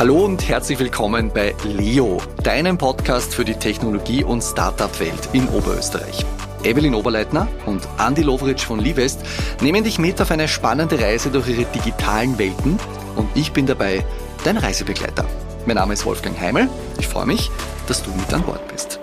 [0.00, 6.24] Hallo und herzlich willkommen bei Leo, deinem Podcast für die Technologie- und Startup-Welt in Oberösterreich.
[6.64, 9.20] Evelyn Oberleitner und Andy Lovritsch von Livest
[9.60, 12.78] nehmen dich mit auf eine spannende Reise durch ihre digitalen Welten
[13.14, 14.02] und ich bin dabei
[14.42, 15.26] dein Reisebegleiter.
[15.66, 16.70] Mein Name ist Wolfgang Heimel.
[16.98, 17.50] Ich freue mich,
[17.86, 18.98] dass du mit an Bord bist.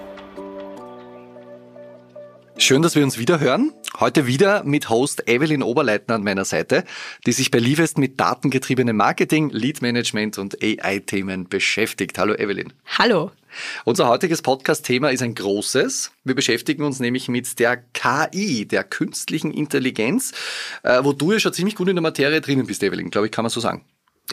[2.57, 3.71] Schön, dass wir uns wieder hören.
[3.99, 6.83] Heute wieder mit Host Evelyn Oberleitner an meiner Seite,
[7.25, 12.19] die sich bei Livest mit datengetriebenem Marketing, Lead Management und AI-Themen beschäftigt.
[12.19, 12.73] Hallo Evelyn.
[12.99, 13.31] Hallo.
[13.85, 16.11] Unser heutiges Podcast-Thema ist ein großes.
[16.23, 20.31] Wir beschäftigen uns nämlich mit der KI, der künstlichen Intelligenz,
[20.83, 23.31] äh, wo du ja schon ziemlich gut in der Materie drinnen bist, Evelyn, glaube ich,
[23.31, 23.83] kann man so sagen.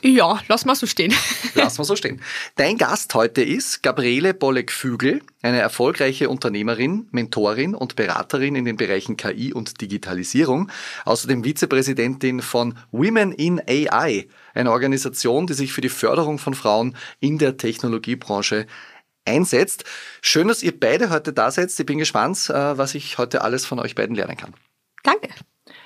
[0.03, 1.15] Ja, lass mal so stehen.
[1.55, 2.21] Lass mal so stehen.
[2.57, 9.17] Dein Gast heute ist Gabriele Bolleck-Fügel, eine erfolgreiche Unternehmerin, Mentorin und Beraterin in den Bereichen
[9.17, 10.71] KI und Digitalisierung,
[11.05, 16.97] außerdem Vizepräsidentin von Women in AI, eine Organisation, die sich für die Förderung von Frauen
[17.21, 18.67] in der Technologiebranche
[19.25, 19.85] einsetzt.
[20.21, 21.71] Schön, dass ihr beide heute da seid.
[21.79, 24.55] Ich bin gespannt, äh, was ich heute alles von euch beiden lernen kann.
[25.05, 25.29] Danke.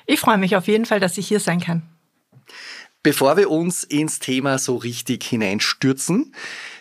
[0.07, 1.83] Ich freue mich auf jeden Fall, dass ich hier sein kann.
[3.03, 6.35] Bevor wir uns ins Thema so richtig hineinstürzen,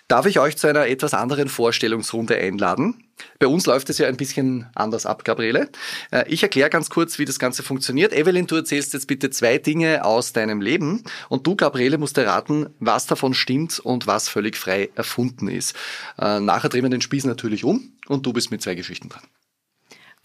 [0.08, 3.04] darf ich euch zu einer etwas anderen Vorstellungsrunde einladen.
[3.40, 5.70] Bei uns läuft es ja ein bisschen anders ab, Gabriele.
[6.12, 8.14] Äh, ich erkläre ganz kurz, wie das Ganze funktioniert.
[8.14, 12.70] Evelyn, du erzählst jetzt bitte zwei Dinge aus deinem Leben und du, Gabriele, musst erraten,
[12.80, 15.76] was davon stimmt und was völlig frei erfunden ist.
[16.20, 19.24] Äh, nachher drehen wir den Spieß natürlich um und du bist mit zwei Geschichten dran.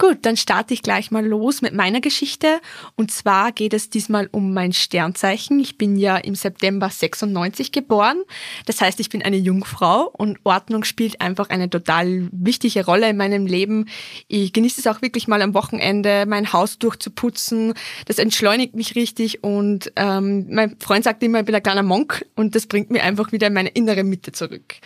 [0.03, 2.61] Gut, dann starte ich gleich mal los mit meiner Geschichte.
[2.97, 5.61] Und zwar geht es diesmal um mein Sternzeichen.
[5.61, 8.21] Ich bin ja im September 96 geboren.
[8.67, 13.17] Das heißt, ich bin eine Jungfrau und Ordnung spielt einfach eine total wichtige Rolle in
[13.17, 13.89] meinem Leben.
[14.27, 17.75] Ich genieße es auch wirklich mal am Wochenende, mein Haus durchzuputzen.
[18.07, 22.27] Das entschleunigt mich richtig und ähm, mein Freund sagt immer, ich bin ein kleiner Monk
[22.35, 24.81] und das bringt mir einfach wieder in meine innere Mitte zurück.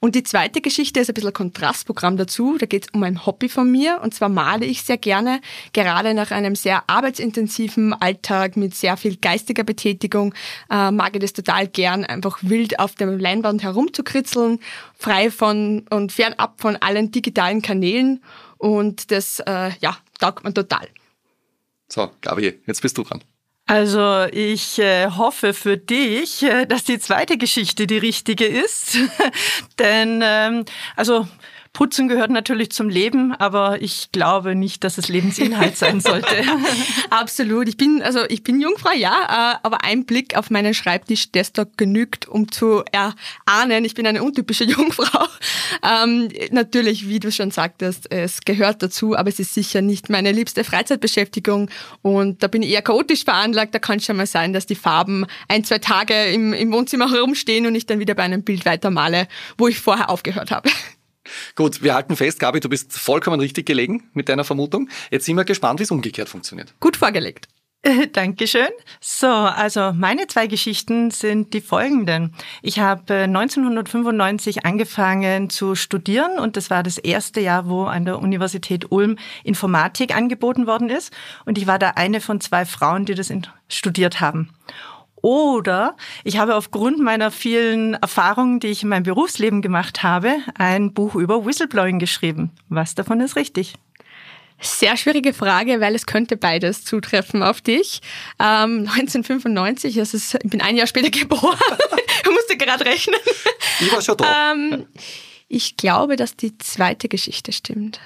[0.00, 2.56] Und die zweite Geschichte ist ein bisschen Kontrastprogramm dazu.
[2.58, 4.00] Da geht es um ein Hobby von mir.
[4.02, 5.42] Und zwar male ich sehr gerne.
[5.74, 10.34] Gerade nach einem sehr arbeitsintensiven Alltag mit sehr viel geistiger Betätigung
[10.70, 14.60] äh, mag ich das total gern, einfach wild auf der Leinwand herumzukritzeln,
[14.96, 18.22] frei von und fernab von allen digitalen Kanälen.
[18.56, 20.88] Und das, äh, ja, taugt man total.
[21.88, 23.20] So, Gabi, jetzt bist du dran.
[23.70, 28.98] Also ich äh, hoffe für dich, äh, dass die zweite Geschichte die richtige ist.
[29.78, 30.64] Denn ähm,
[30.96, 31.28] also
[31.72, 36.42] Putzen gehört natürlich zum Leben, aber ich glaube nicht, dass es Lebensinhalt sein sollte.
[37.10, 37.68] Absolut.
[37.68, 41.76] Ich bin, also ich bin Jungfrau, ja, äh, aber ein Blick auf meinen Schreibtisch Desktop
[41.76, 45.26] genügt, um zu erahnen, ich bin eine untypische Jungfrau.
[45.88, 50.32] Ähm, natürlich, wie du schon sagtest, es gehört dazu, aber es ist sicher nicht meine
[50.32, 51.70] liebste Freizeitbeschäftigung
[52.02, 53.74] und da bin ich eher chaotisch veranlagt.
[53.74, 57.10] Da kann es schon mal sein, dass die Farben ein, zwei Tage im, im Wohnzimmer
[57.10, 60.68] herumstehen und ich dann wieder bei einem Bild weitermale, wo ich vorher aufgehört habe.
[61.54, 64.88] Gut, wir halten fest, Gabi, du bist vollkommen richtig gelegen mit deiner Vermutung.
[65.10, 66.74] Jetzt sind wir gespannt, wie es umgekehrt funktioniert.
[66.80, 67.48] Gut vorgelegt.
[68.12, 68.68] Dankeschön.
[69.00, 72.34] So, also meine zwei Geschichten sind die folgenden.
[72.60, 78.18] Ich habe 1995 angefangen zu studieren und das war das erste Jahr, wo an der
[78.18, 81.10] Universität Ulm Informatik angeboten worden ist.
[81.46, 83.32] Und ich war da eine von zwei Frauen, die das
[83.68, 84.50] studiert haben.
[85.22, 90.92] Oder ich habe aufgrund meiner vielen Erfahrungen, die ich in meinem Berufsleben gemacht habe, ein
[90.94, 92.50] Buch über Whistleblowing geschrieben.
[92.68, 93.74] Was davon ist richtig?
[94.62, 98.00] Sehr schwierige Frage, weil es könnte beides zutreffen auf dich.
[98.38, 101.58] Ähm, 1995, das ist, ich bin ein Jahr später geboren.
[102.22, 103.20] ich musste gerade rechnen.
[103.80, 104.52] Ich war schon da.
[104.52, 104.86] Ähm,
[105.48, 108.00] ich glaube, dass die zweite Geschichte stimmt.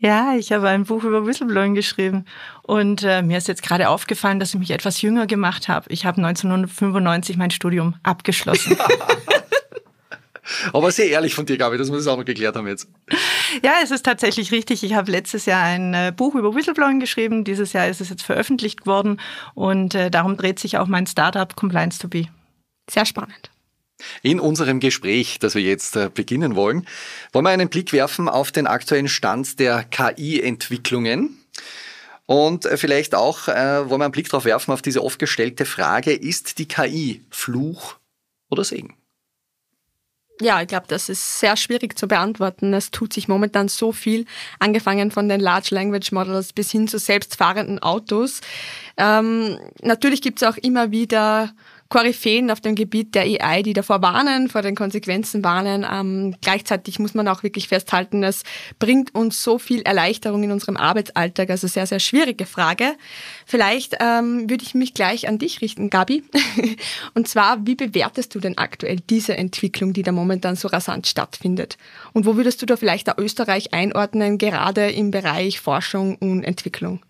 [0.00, 2.24] Ja, ich habe ein Buch über Whistleblowing geschrieben
[2.62, 5.90] und äh, mir ist jetzt gerade aufgefallen, dass ich mich etwas jünger gemacht habe.
[5.90, 8.76] Ich habe 1995 mein Studium abgeschlossen.
[10.72, 12.88] Aber sehr ehrlich von dir, Gabi, dass wir das auch noch geklärt haben jetzt.
[13.62, 14.82] Ja, es ist tatsächlich richtig.
[14.82, 17.44] Ich habe letztes Jahr ein äh, Buch über Whistleblowing geschrieben.
[17.44, 19.20] Dieses Jahr ist es jetzt veröffentlicht worden
[19.54, 22.26] und äh, darum dreht sich auch mein Startup Compliance to Be.
[22.88, 23.50] Sehr spannend.
[24.22, 26.86] In unserem Gespräch, das wir jetzt äh, beginnen wollen,
[27.32, 31.38] wollen wir einen Blick werfen auf den aktuellen Stand der KI-Entwicklungen.
[32.26, 35.64] Und äh, vielleicht auch äh, wollen wir einen Blick darauf werfen auf diese oft gestellte
[35.64, 37.96] Frage, ist die KI Fluch
[38.50, 38.94] oder Segen?
[40.40, 42.72] Ja, ich glaube, das ist sehr schwierig zu beantworten.
[42.72, 44.24] Es tut sich momentan so viel,
[44.60, 48.40] angefangen von den Large Language Models bis hin zu selbstfahrenden Autos.
[48.96, 51.52] Ähm, natürlich gibt es auch immer wieder
[51.88, 55.86] Koryphäen auf dem Gebiet der AI, die davor warnen, vor den Konsequenzen warnen.
[55.90, 58.42] Ähm, gleichzeitig muss man auch wirklich festhalten, es
[58.78, 61.48] bringt uns so viel Erleichterung in unserem Arbeitsalltag.
[61.48, 62.94] Also sehr, sehr schwierige Frage.
[63.46, 66.24] Vielleicht ähm, würde ich mich gleich an dich richten, Gabi.
[67.14, 71.78] Und zwar, wie bewertest du denn aktuell diese Entwicklung, die da momentan so rasant stattfindet?
[72.12, 77.00] Und wo würdest du da vielleicht auch Österreich einordnen, gerade im Bereich Forschung und Entwicklung?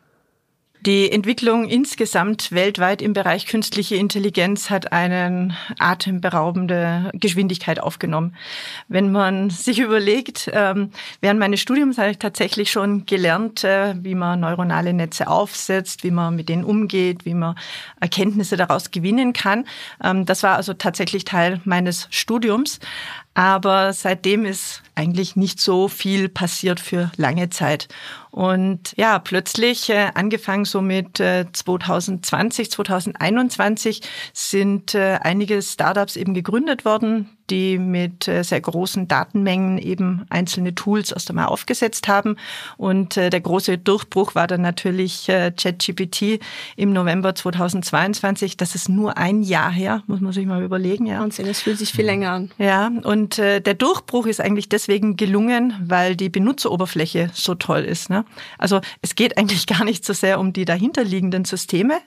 [0.86, 8.36] Die Entwicklung insgesamt weltweit im Bereich künstliche Intelligenz hat eine atemberaubende Geschwindigkeit aufgenommen.
[8.86, 10.90] Wenn man sich überlegt, ähm,
[11.20, 16.12] während meines Studiums habe ich tatsächlich schon gelernt, äh, wie man neuronale Netze aufsetzt, wie
[16.12, 17.56] man mit denen umgeht, wie man
[18.00, 19.66] Erkenntnisse daraus gewinnen kann.
[20.02, 22.78] Ähm, das war also tatsächlich Teil meines Studiums.
[23.38, 27.86] Aber seitdem ist eigentlich nicht so viel passiert für lange Zeit.
[28.30, 34.02] Und ja, plötzlich, äh, angefangen so mit äh, 2020, 2021,
[34.32, 40.74] sind äh, einige Startups eben gegründet worden, die mit äh, sehr großen Datenmengen eben einzelne
[40.74, 42.36] Tools erst einmal aufgesetzt haben.
[42.76, 46.40] Und äh, der große Durchbruch war dann natürlich äh, ChatGPT
[46.76, 48.56] im November 2022.
[48.56, 51.06] Das ist nur ein Jahr her, muss man sich mal überlegen.
[51.06, 51.20] Ja.
[51.20, 52.50] Wahnsinn, es fühlt sich viel länger an.
[52.58, 58.08] Ja, und der Durchbruch ist eigentlich deswegen gelungen, weil die Benutzeroberfläche so toll ist.
[58.10, 58.24] Ne?
[58.58, 61.98] Also es geht eigentlich gar nicht so sehr um die dahinterliegenden Systeme,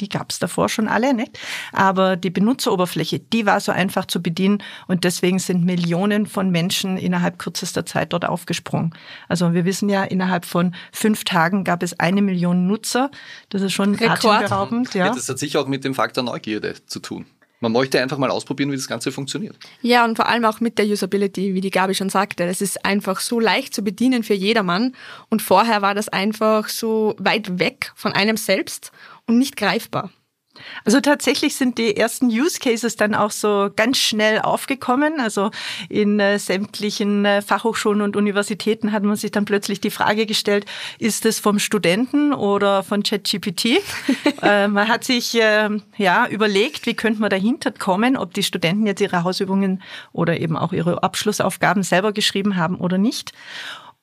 [0.00, 1.38] die gab es davor schon alle, nicht?
[1.72, 6.96] aber die Benutzeroberfläche, die war so einfach zu bedienen und deswegen sind Millionen von Menschen
[6.96, 8.92] innerhalb kürzester Zeit dort aufgesprungen.
[9.28, 13.10] Also wir wissen ja, innerhalb von fünf Tagen gab es eine Million Nutzer.
[13.48, 14.94] Das ist schon atemberaubend.
[14.94, 15.06] Ja.
[15.06, 15.14] ja.
[15.14, 17.26] Das hat sicher auch mit dem Faktor Neugierde zu tun.
[17.60, 19.56] Man möchte einfach mal ausprobieren, wie das Ganze funktioniert.
[19.82, 22.46] Ja, und vor allem auch mit der Usability, wie die Gabi schon sagte.
[22.46, 24.94] Das ist einfach so leicht zu bedienen für jedermann.
[25.28, 28.92] Und vorher war das einfach so weit weg von einem selbst
[29.26, 30.10] und nicht greifbar.
[30.84, 35.20] Also tatsächlich sind die ersten Use Cases dann auch so ganz schnell aufgekommen.
[35.20, 35.50] Also
[35.88, 40.66] in äh, sämtlichen äh, Fachhochschulen und Universitäten hat man sich dann plötzlich die Frage gestellt,
[40.98, 43.80] ist es vom Studenten oder von ChatGPT?
[44.42, 48.86] äh, man hat sich äh, ja überlegt, wie könnte man dahinter kommen, ob die Studenten
[48.86, 49.82] jetzt ihre Hausübungen
[50.12, 53.32] oder eben auch ihre Abschlussaufgaben selber geschrieben haben oder nicht.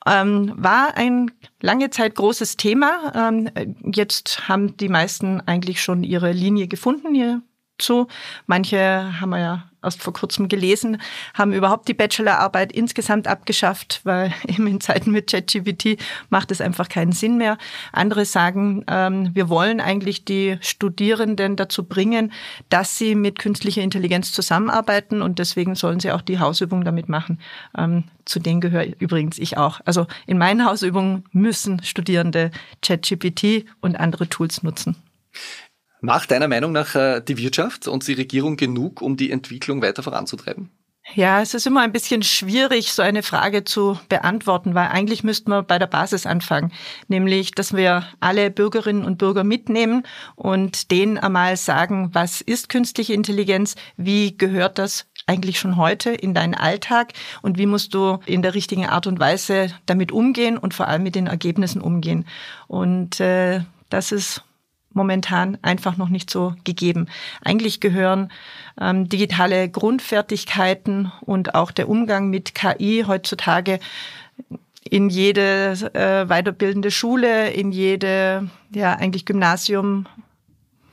[0.07, 1.31] Ähm, war ein
[1.61, 3.11] lange Zeit großes Thema.
[3.15, 3.49] Ähm,
[3.93, 7.15] jetzt haben die meisten eigentlich schon ihre Linie gefunden
[7.75, 8.07] hierzu.
[8.47, 10.99] Manche haben wir ja erst vor kurzem gelesen,
[11.35, 15.97] haben überhaupt die Bachelorarbeit insgesamt abgeschafft, weil eben in Zeiten mit ChatGPT
[16.29, 17.57] macht es einfach keinen Sinn mehr.
[17.91, 22.31] Andere sagen, ähm, wir wollen eigentlich die Studierenden dazu bringen,
[22.69, 27.39] dass sie mit künstlicher Intelligenz zusammenarbeiten und deswegen sollen sie auch die Hausübung damit machen.
[27.77, 29.81] Ähm, zu denen gehöre übrigens ich auch.
[29.85, 32.49] Also in meinen Hausübungen müssen Studierende
[32.81, 34.95] ChatGPT und andere Tools nutzen.
[36.05, 40.03] Macht deiner Meinung nach äh, die Wirtschaft und die Regierung genug, um die Entwicklung weiter
[40.03, 40.69] voranzutreiben?
[41.15, 45.49] Ja, es ist immer ein bisschen schwierig, so eine Frage zu beantworten, weil eigentlich müssten
[45.49, 46.71] wir bei der Basis anfangen,
[47.07, 50.03] nämlich, dass wir alle Bürgerinnen und Bürger mitnehmen
[50.35, 56.35] und denen einmal sagen, was ist künstliche Intelligenz, wie gehört das eigentlich schon heute in
[56.35, 60.75] deinen Alltag und wie musst du in der richtigen Art und Weise damit umgehen und
[60.75, 62.27] vor allem mit den Ergebnissen umgehen.
[62.67, 64.43] Und äh, das ist
[64.95, 67.07] momentan einfach noch nicht so gegeben.
[67.43, 68.31] Eigentlich gehören
[68.79, 73.79] ähm, digitale Grundfertigkeiten und auch der Umgang mit KI heutzutage
[74.87, 80.05] in jede äh, weiterbildende Schule, in jede, ja, eigentlich Gymnasium.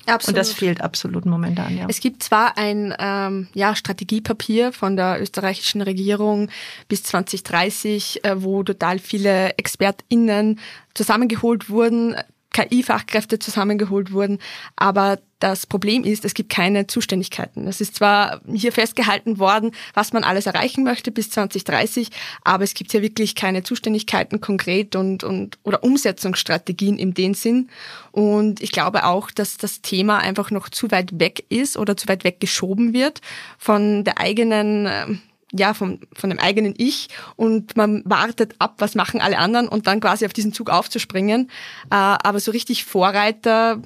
[0.06, 0.28] Absolut.
[0.28, 1.86] Und das fehlt absolut momentan, ja.
[1.88, 6.48] Es gibt zwar ein ähm, ja, Strategiepapier von der österreichischen Regierung
[6.88, 10.58] bis 2030, äh, wo total viele ExpertInnen
[10.94, 12.16] zusammengeholt wurden,
[12.52, 14.38] KI-Fachkräfte zusammengeholt wurden.
[14.76, 17.66] Aber das Problem ist, es gibt keine Zuständigkeiten.
[17.66, 22.10] Es ist zwar hier festgehalten worden, was man alles erreichen möchte bis 2030,
[22.44, 27.70] aber es gibt hier wirklich keine Zuständigkeiten konkret und, und oder Umsetzungsstrategien in dem Sinn.
[28.12, 32.06] Und ich glaube auch, dass das Thema einfach noch zu weit weg ist oder zu
[32.06, 33.20] weit weg geschoben wird
[33.58, 35.20] von der eigenen ähm,
[35.52, 39.86] ja, vom, von dem eigenen Ich und man wartet ab, was machen alle anderen und
[39.86, 41.50] dann quasi auf diesen Zug aufzuspringen.
[41.90, 43.80] Äh, aber so richtig Vorreiter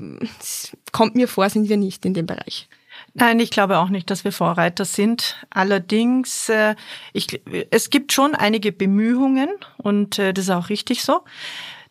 [0.92, 2.68] kommt mir vor, sind wir nicht in dem Bereich.
[3.14, 5.36] Nein, ich glaube auch nicht, dass wir Vorreiter sind.
[5.50, 6.74] Allerdings, äh,
[7.12, 11.22] ich, es gibt schon einige Bemühungen und äh, das ist auch richtig so.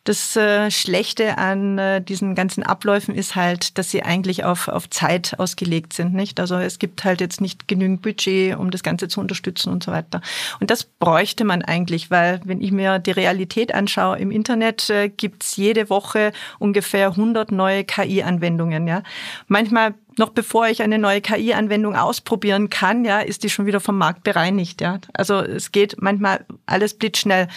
[0.06, 4.88] Das äh, Schlechte an äh, diesen ganzen Abläufen ist halt, dass sie eigentlich auf, auf
[4.88, 6.38] Zeit ausgelegt sind, nicht?
[6.38, 9.90] Also es gibt halt jetzt nicht genügend Budget, um das Ganze zu unterstützen und so
[9.90, 10.20] weiter.
[10.60, 15.08] Und das bräuchte man eigentlich, weil wenn ich mir die Realität anschaue, im Internet äh,
[15.08, 19.02] gibt's jede Woche ungefähr 100 neue KI-Anwendungen, ja.
[19.48, 23.98] Manchmal noch bevor ich eine neue KI-Anwendung ausprobieren kann, ja, ist die schon wieder vom
[23.98, 24.98] Markt bereinigt, ja.
[25.12, 27.48] Also es geht manchmal alles blitzschnell.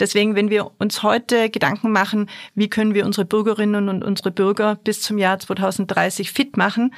[0.00, 4.76] Deswegen, wenn wir uns heute Gedanken machen, wie können wir unsere Bürgerinnen und unsere Bürger
[4.76, 6.94] bis zum Jahr 2030 fit machen,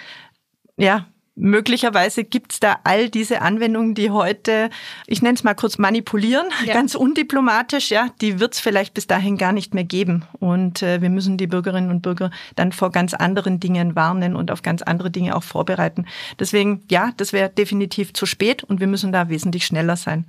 [0.77, 1.07] ja,
[1.38, 4.71] möglicherweise gibt's da all diese Anwendungen, die heute,
[5.07, 6.75] ich nenne es mal kurz manipulieren, ja.
[6.75, 10.25] ganz undiplomatisch, ja, die wird's vielleicht bis dahin gar nicht mehr geben.
[10.40, 14.50] Und äh, wir müssen die Bürgerinnen und Bürger dann vor ganz anderen Dingen warnen und
[14.50, 16.07] auf ganz andere Dinge auch vorbereiten.
[16.38, 20.25] Deswegen, ja, das wäre definitiv zu spät und wir müssen da wesentlich schneller sein.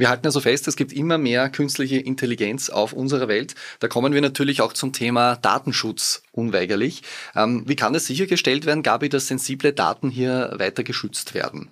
[0.00, 3.54] Wir halten also fest, es gibt immer mehr künstliche Intelligenz auf unserer Welt.
[3.80, 7.02] Da kommen wir natürlich auch zum Thema Datenschutz unweigerlich.
[7.36, 11.68] Ähm, wie kann es sichergestellt werden, Gabi, dass sensible Daten hier weiter geschützt werden?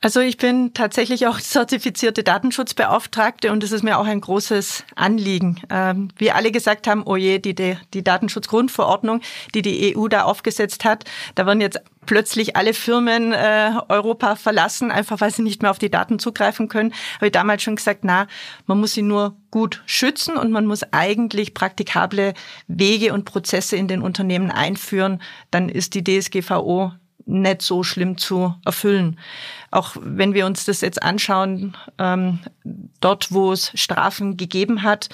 [0.00, 5.60] Also ich bin tatsächlich auch zertifizierte Datenschutzbeauftragte und es ist mir auch ein großes Anliegen.
[5.70, 9.20] Ähm, wie alle gesagt haben, oh je, die, die Datenschutzgrundverordnung,
[9.54, 14.90] die die EU da aufgesetzt hat, da werden jetzt plötzlich alle Firmen äh, Europa verlassen,
[14.90, 16.94] einfach weil sie nicht mehr auf die Daten zugreifen können.
[17.16, 18.28] Habe ich damals schon gesagt, na,
[18.66, 22.34] man muss sie nur gut schützen und man muss eigentlich praktikable
[22.68, 25.20] Wege und Prozesse in den Unternehmen einführen.
[25.50, 26.92] Dann ist die DSGVO
[27.26, 29.18] nicht so schlimm zu erfüllen.
[29.70, 32.38] Auch wenn wir uns das jetzt anschauen, ähm,
[33.00, 35.08] dort, wo es Strafen gegeben hat,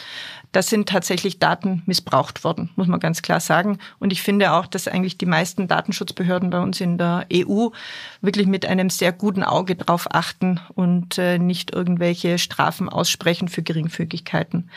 [0.53, 3.79] da sind tatsächlich Daten missbraucht worden, muss man ganz klar sagen.
[3.99, 7.69] Und ich finde auch, dass eigentlich die meisten Datenschutzbehörden bei uns in der EU
[8.21, 13.63] wirklich mit einem sehr guten Auge drauf achten und äh, nicht irgendwelche Strafen aussprechen für
[13.63, 14.71] Geringfügigkeiten.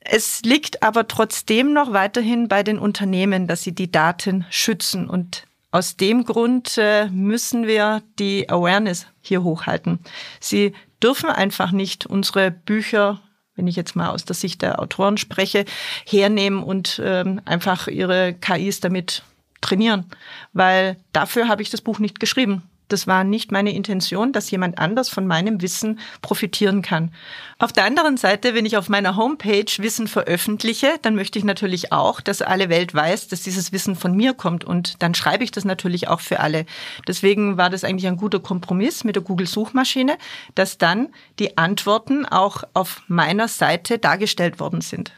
[0.00, 5.46] Es liegt aber trotzdem noch weiterhin bei den Unternehmen, dass sie die Daten schützen und
[5.72, 9.98] aus dem Grund äh, müssen wir die Awareness hier hochhalten.
[10.38, 13.20] Sie dürfen einfach nicht unsere Bücher,
[13.56, 15.64] wenn ich jetzt mal aus der Sicht der Autoren spreche,
[16.06, 19.24] hernehmen und ähm, einfach ihre KIs damit
[19.62, 20.06] trainieren,
[20.52, 22.62] weil dafür habe ich das Buch nicht geschrieben.
[22.92, 27.10] Das war nicht meine Intention, dass jemand anders von meinem Wissen profitieren kann.
[27.58, 31.92] Auf der anderen Seite, wenn ich auf meiner Homepage Wissen veröffentliche, dann möchte ich natürlich
[31.92, 35.52] auch, dass alle Welt weiß, dass dieses Wissen von mir kommt und dann schreibe ich
[35.52, 36.66] das natürlich auch für alle.
[37.08, 40.18] Deswegen war das eigentlich ein guter Kompromiss mit der Google-Suchmaschine,
[40.54, 41.08] dass dann
[41.38, 45.12] die Antworten auch auf meiner Seite dargestellt worden sind.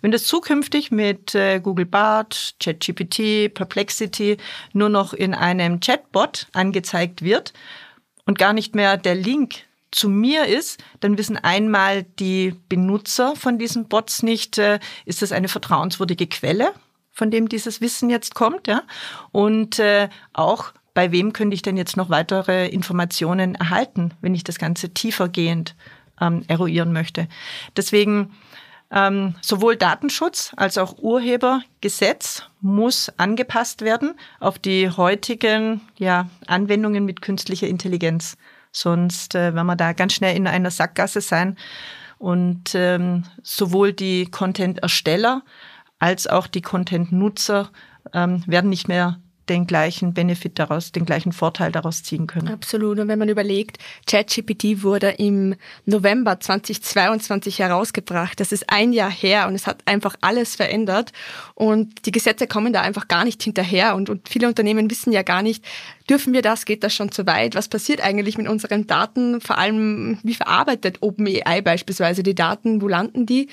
[0.00, 4.38] Wenn das zukünftig mit äh, Google Bart, ChatGPT, Perplexity
[4.72, 7.52] nur noch in einem Chatbot angezeigt angezeigt wird
[8.26, 13.58] und gar nicht mehr der Link zu mir ist, dann wissen einmal die Benutzer von
[13.58, 16.72] diesen Bots nicht, äh, ist das eine vertrauenswürdige Quelle,
[17.12, 18.82] von dem dieses Wissen jetzt kommt, ja?
[19.30, 24.42] Und äh, auch bei wem könnte ich denn jetzt noch weitere Informationen erhalten, wenn ich
[24.42, 25.76] das Ganze tiefergehend
[26.20, 27.28] ähm, eruieren möchte.
[27.76, 28.34] Deswegen
[28.90, 37.22] ähm, sowohl Datenschutz als auch Urhebergesetz muss angepasst werden auf die heutigen ja, Anwendungen mit
[37.22, 38.36] künstlicher Intelligenz.
[38.72, 41.56] Sonst äh, werden wir da ganz schnell in einer Sackgasse sein.
[42.18, 45.42] Und ähm, sowohl die Content-Ersteller
[45.98, 47.70] als auch die Content-Nutzer
[48.12, 52.48] ähm, werden nicht mehr den gleichen Benefit daraus, den gleichen Vorteil daraus ziehen können.
[52.48, 52.98] Absolut.
[52.98, 58.40] Und wenn man überlegt, ChatGPT wurde im November 2022 herausgebracht.
[58.40, 61.12] Das ist ein Jahr her und es hat einfach alles verändert.
[61.54, 63.94] Und die Gesetze kommen da einfach gar nicht hinterher.
[63.94, 65.64] Und, und viele Unternehmen wissen ja gar nicht,
[66.08, 67.54] dürfen wir das, geht das schon zu weit?
[67.54, 69.40] Was passiert eigentlich mit unseren Daten?
[69.40, 72.80] Vor allem, wie verarbeitet OpenAI beispielsweise die Daten?
[72.80, 73.48] Wo landen die?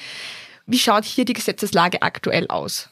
[0.65, 2.89] Wie schaut hier die Gesetzeslage aktuell aus?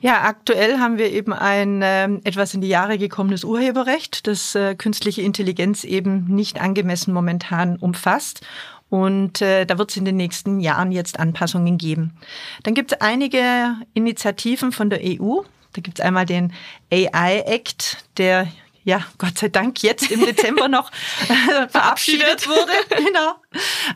[0.00, 4.74] Ja, aktuell haben wir eben ein äh, etwas in die Jahre gekommenes Urheberrecht, das äh,
[4.74, 8.40] künstliche Intelligenz eben nicht angemessen momentan umfasst.
[8.88, 12.14] Und äh, da wird es in den nächsten Jahren jetzt Anpassungen geben.
[12.64, 15.42] Dann gibt es einige Initiativen von der EU.
[15.72, 16.52] Da gibt es einmal den
[16.92, 18.48] AI Act, der
[18.82, 20.90] ja, Gott sei Dank jetzt im Dezember noch
[21.28, 22.72] äh, verabschiedet wurde.
[23.04, 23.34] genau.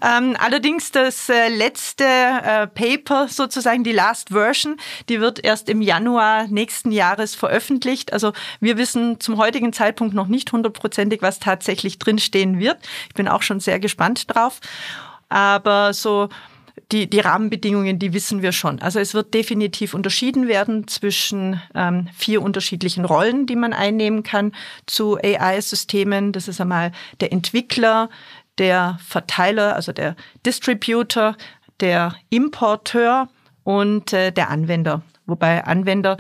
[0.02, 4.76] Ähm, allerdings das äh, letzte äh, Paper, sozusagen die Last Version,
[5.08, 8.12] die wird erst im Januar nächsten Jahres veröffentlicht.
[8.12, 12.78] Also wir wissen zum heutigen Zeitpunkt noch nicht hundertprozentig, was tatsächlich drinstehen wird.
[13.08, 14.60] Ich bin auch schon sehr gespannt drauf.
[15.30, 16.28] Aber so
[16.92, 18.80] die, die Rahmenbedingungen, die wissen wir schon.
[18.80, 24.52] Also es wird definitiv unterschieden werden zwischen ähm, vier unterschiedlichen Rollen, die man einnehmen kann
[24.86, 26.32] zu AI-Systemen.
[26.32, 28.10] Das ist einmal der Entwickler,
[28.58, 31.36] der Verteiler, also der Distributor,
[31.80, 33.28] der Importeur
[33.64, 35.02] und äh, der Anwender.
[35.26, 36.18] Wobei Anwender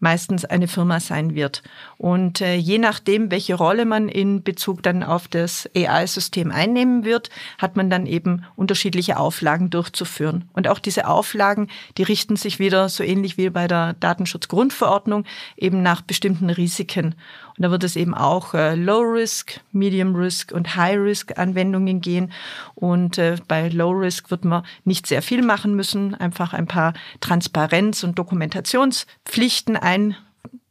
[0.00, 1.62] meistens eine Firma sein wird.
[1.98, 7.30] Und äh, je nachdem, welche Rolle man in Bezug dann auf das AI-System einnehmen wird,
[7.58, 10.48] hat man dann eben unterschiedliche Auflagen durchzuführen.
[10.54, 15.24] Und auch diese Auflagen, die richten sich wieder so ähnlich wie bei der Datenschutzgrundverordnung
[15.56, 17.14] eben nach bestimmten Risiken.
[17.60, 22.32] Und da wird es eben auch äh, Low-Risk, Medium-Risk und High-Risk-Anwendungen gehen.
[22.74, 28.02] Und äh, bei Low-Risk wird man nicht sehr viel machen müssen, einfach ein paar Transparenz-
[28.02, 30.16] und Dokumentationspflichten ein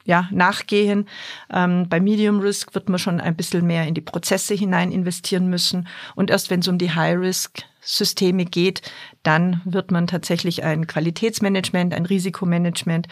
[0.03, 1.07] ja, nachgehen.
[1.53, 5.47] Ähm, bei Medium Risk wird man schon ein bisschen mehr in die Prozesse hinein investieren
[5.47, 5.87] müssen.
[6.15, 8.81] Und erst wenn es um die High Risk Systeme geht,
[9.21, 13.07] dann wird man tatsächlich ein Qualitätsmanagement, ein Risikomanagement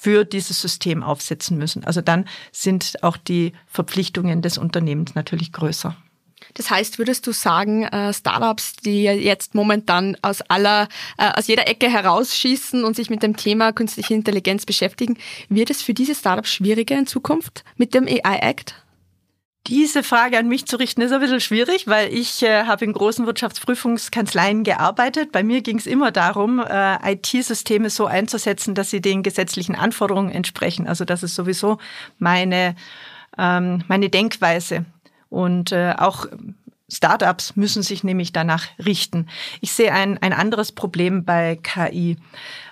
[0.00, 1.84] für dieses System aufsetzen müssen.
[1.84, 5.94] Also dann sind auch die Verpflichtungen des Unternehmens natürlich größer.
[6.54, 10.88] Das heißt, würdest du sagen, äh, Startups, die jetzt momentan aus aller,
[11.18, 15.18] äh, aus jeder Ecke herausschießen und sich mit dem Thema künstliche Intelligenz beschäftigen,
[15.50, 18.74] wird es für diese Startups schwieriger in Zukunft mit dem AI Act?
[19.66, 22.94] Diese Frage an mich zu richten ist ein bisschen schwierig, weil ich äh, habe in
[22.94, 25.32] großen Wirtschaftsprüfungskanzleien gearbeitet.
[25.32, 30.30] Bei mir ging es immer darum, äh, IT-Systeme so einzusetzen, dass sie den gesetzlichen Anforderungen
[30.30, 30.88] entsprechen.
[30.88, 31.76] Also das ist sowieso
[32.18, 32.74] meine,
[33.36, 34.86] ähm, meine Denkweise.
[35.28, 36.26] Und äh, auch
[36.92, 39.26] Startups müssen sich nämlich danach richten.
[39.60, 42.16] Ich sehe ein, ein anderes Problem bei KI.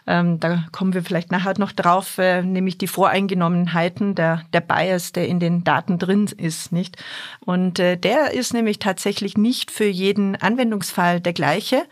[0.09, 5.13] Ähm, da kommen wir vielleicht nachher noch drauf, äh, nämlich die Voreingenommenheiten, der, der Bias,
[5.13, 6.97] der in den Daten drin ist, nicht?
[7.41, 11.83] Und äh, der ist nämlich tatsächlich nicht für jeden Anwendungsfall der gleiche.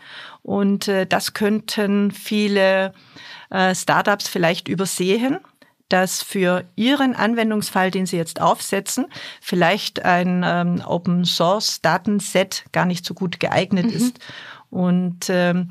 [0.41, 2.91] Und äh, das könnten viele
[3.51, 5.37] äh, Startups vielleicht übersehen
[5.89, 9.05] dass für Ihren Anwendungsfall, den Sie jetzt aufsetzen,
[9.39, 13.93] vielleicht ein ähm, Open Source Datenset gar nicht so gut geeignet mhm.
[13.93, 14.19] ist.
[14.69, 15.69] Und ähm,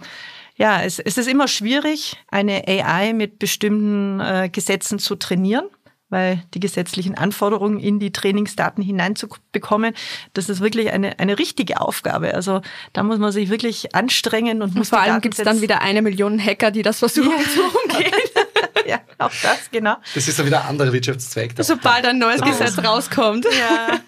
[0.56, 5.66] ja, es, es ist immer schwierig, eine AI mit bestimmten äh, Gesetzen zu trainieren
[6.08, 9.94] weil die gesetzlichen Anforderungen in die Trainingsdaten hineinzubekommen,
[10.34, 12.34] das ist wirklich eine, eine richtige Aufgabe.
[12.34, 12.60] Also
[12.92, 16.02] da muss man sich wirklich anstrengen und, und vor allem gibt es dann wieder eine
[16.02, 17.50] Million Hacker, die das versuchen ja.
[17.50, 18.12] zu umgehen.
[18.86, 19.96] ja, auch das, genau.
[20.14, 21.54] Das ist dann wieder ein anderer Wirtschaftszweig.
[21.58, 23.44] Sobald ein neues Gesetz rauskommt.
[23.44, 23.98] Ja.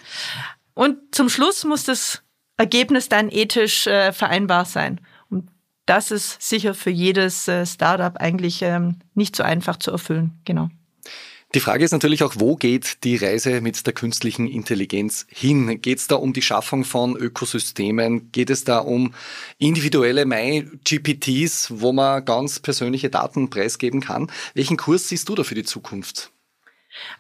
[0.75, 2.23] Und zum Schluss muss das
[2.57, 5.01] Ergebnis dann ethisch äh, vereinbar sein
[5.89, 10.33] das ist sicher für jedes äh, Startup eigentlich ähm, nicht so einfach zu erfüllen.
[10.45, 10.69] Genau.
[11.55, 15.81] Die Frage ist natürlich auch, wo geht die Reise mit der künstlichen Intelligenz hin?
[15.81, 18.31] Geht es da um die Schaffung von Ökosystemen?
[18.33, 19.15] Geht es da um
[19.57, 24.31] individuelle My-GPTs, wo man ganz persönliche Daten preisgeben kann?
[24.53, 26.33] Welchen Kurs siehst du da für die Zukunft?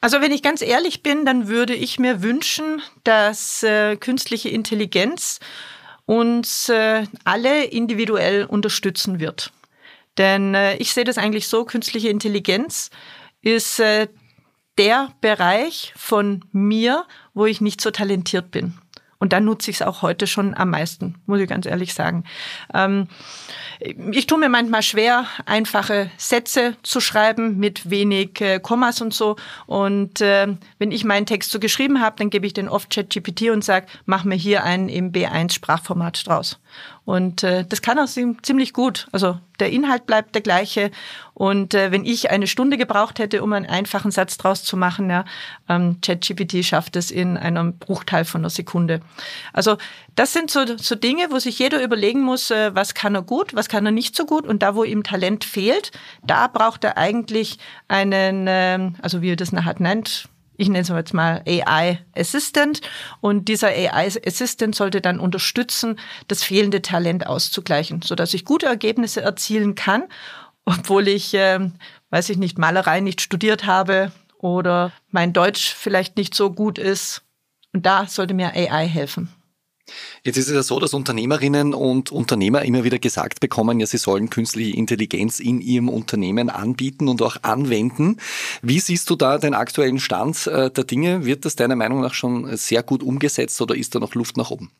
[0.02, 5.40] Also wenn ich ganz ehrlich bin, dann würde ich mir wünschen, dass äh, künstliche Intelligenz
[6.08, 9.52] uns äh, alle individuell unterstützen wird.
[10.16, 12.88] Denn äh, ich sehe das eigentlich so, künstliche Intelligenz
[13.42, 14.08] ist äh,
[14.78, 18.78] der Bereich von mir, wo ich nicht so talentiert bin.
[19.20, 22.22] Und dann nutze ich es auch heute schon am meisten, muss ich ganz ehrlich sagen.
[22.72, 23.08] Ähm,
[24.12, 29.36] ich tue mir manchmal schwer, einfache Sätze zu schreiben mit wenig äh, Kommas und so.
[29.66, 30.46] Und äh,
[30.78, 33.86] wenn ich meinen Text so geschrieben habe, dann gebe ich den oft ChatGPT und sage,
[34.06, 36.60] mach mir hier einen im B1 Sprachformat draus.
[37.04, 39.08] Und äh, das kann auch ziemlich gut.
[39.12, 40.90] Also der Inhalt bleibt der gleiche.
[41.32, 45.08] Und äh, wenn ich eine Stunde gebraucht hätte, um einen einfachen Satz draus zu machen,
[45.08, 45.24] ja,
[45.68, 49.00] ähm, ChatGPT schafft es in einem Bruchteil von einer Sekunde.
[49.52, 49.78] Also
[50.16, 53.54] das sind so, so Dinge, wo sich jeder überlegen muss, äh, was kann er gut,
[53.54, 54.46] was kann er nicht so gut.
[54.46, 55.92] Und da, wo ihm Talent fehlt,
[56.26, 60.88] da braucht er eigentlich einen, äh, also wie er das nachher nennt, ich nenne es
[60.88, 62.80] jetzt mal AI Assistant.
[63.20, 69.22] Und dieser AI Assistant sollte dann unterstützen, das fehlende Talent auszugleichen, sodass ich gute Ergebnisse
[69.22, 70.04] erzielen kann,
[70.66, 71.70] obwohl ich, äh,
[72.10, 77.22] weiß ich nicht, Malerei nicht studiert habe oder mein Deutsch vielleicht nicht so gut ist.
[77.72, 79.32] Und da sollte mir AI helfen.
[80.24, 83.98] Jetzt ist es ja so, dass Unternehmerinnen und Unternehmer immer wieder gesagt bekommen, ja, sie
[83.98, 88.18] sollen künstliche Intelligenz in ihrem Unternehmen anbieten und auch anwenden.
[88.62, 91.24] Wie siehst du da den aktuellen Stand äh, der Dinge?
[91.24, 94.50] Wird das deiner Meinung nach schon sehr gut umgesetzt oder ist da noch Luft nach
[94.50, 94.70] oben?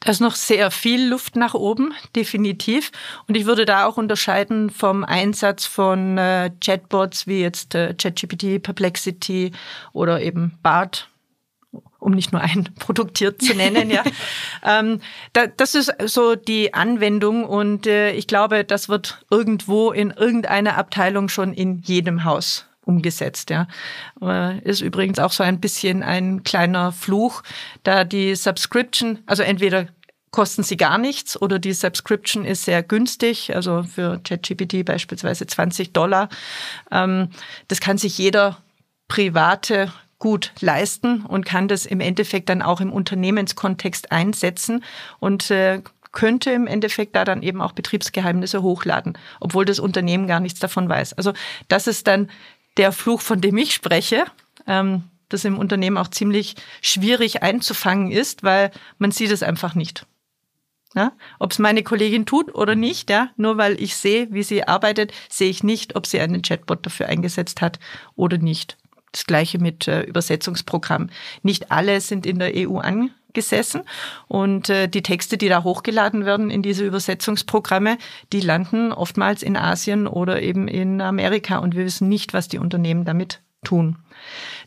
[0.00, 2.92] Da ist noch sehr viel Luft nach oben, definitiv.
[3.28, 8.62] Und ich würde da auch unterscheiden vom Einsatz von äh, Chatbots wie jetzt äh, ChatGPT,
[8.62, 9.52] Perplexity
[9.92, 11.08] oder eben BART,
[12.06, 14.04] um nicht nur ein Produkt hier zu nennen, ja.
[14.64, 15.00] ähm,
[15.32, 20.78] da, das ist so die Anwendung und äh, ich glaube, das wird irgendwo in irgendeiner
[20.78, 23.66] Abteilung schon in jedem Haus umgesetzt, ja.
[24.22, 27.42] Äh, ist übrigens auch so ein bisschen ein kleiner Fluch,
[27.82, 29.88] da die Subscription, also entweder
[30.30, 35.92] kosten sie gar nichts oder die Subscription ist sehr günstig, also für ChatGPT beispielsweise 20
[35.92, 36.28] Dollar.
[36.92, 37.30] Ähm,
[37.66, 38.58] das kann sich jeder
[39.08, 44.82] private gut leisten und kann das im Endeffekt dann auch im Unternehmenskontext einsetzen
[45.20, 50.40] und äh, könnte im Endeffekt da dann eben auch Betriebsgeheimnisse hochladen, obwohl das Unternehmen gar
[50.40, 51.12] nichts davon weiß.
[51.14, 51.34] Also
[51.68, 52.30] das ist dann
[52.78, 54.24] der Fluch, von dem ich spreche.
[54.66, 60.06] Ähm, das im Unternehmen auch ziemlich schwierig einzufangen ist, weil man sieht es einfach nicht.
[60.94, 61.12] Ja?
[61.38, 65.12] Ob es meine Kollegin tut oder nicht, ja, nur weil ich sehe, wie sie arbeitet,
[65.28, 67.78] sehe ich nicht, ob sie einen Chatbot dafür eingesetzt hat
[68.14, 68.76] oder nicht.
[69.16, 71.08] Das gleiche mit äh, Übersetzungsprogramm.
[71.42, 73.80] Nicht alle sind in der EU angesessen
[74.28, 77.96] und äh, die Texte, die da hochgeladen werden in diese Übersetzungsprogramme,
[78.34, 82.58] die landen oftmals in Asien oder eben in Amerika und wir wissen nicht, was die
[82.58, 83.96] Unternehmen damit tun.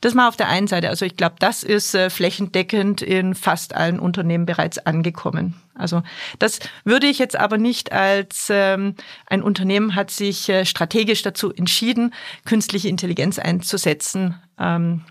[0.02, 0.90] Das mal auf der einen Seite.
[0.90, 5.56] Also ich glaube, das ist äh, flächendeckend in fast allen Unternehmen bereits angekommen.
[5.76, 6.04] Also
[6.40, 8.96] das würde ich jetzt aber nicht als ähm,
[9.28, 12.14] ein Unternehmen hat sich äh, strategisch dazu entschieden,
[12.46, 15.04] künstliche Intelligenz einzusetzen, ähm,